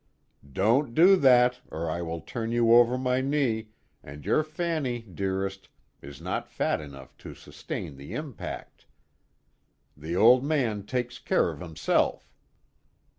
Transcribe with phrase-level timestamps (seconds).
[0.51, 3.69] "Don't do that, or I will turn you over my knee,
[4.03, 5.69] and your fanny, dearest,
[6.01, 8.87] is not fat enough to sustain the impact.
[9.95, 12.33] The old man takes care of himself."